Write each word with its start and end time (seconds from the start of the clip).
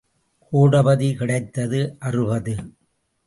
கோடபதி 0.51 1.09
கிடைத்தது 1.15 1.81
அறுபது. 1.99 2.55